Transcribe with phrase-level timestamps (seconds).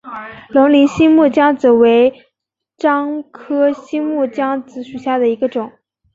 [0.49, 2.25] 龙陵新木姜子为
[2.75, 5.71] 樟科新木姜子属下的一个种。